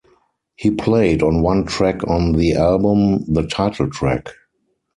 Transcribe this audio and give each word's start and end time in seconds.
He 0.55 0.71
played 0.71 1.21
on 1.21 1.43
one 1.43 1.67
track 1.67 2.01
on 2.07 2.31
the 2.31 2.55
album, 2.55 3.23
the 3.31 3.45
title 3.45 3.87
track. 3.91 4.29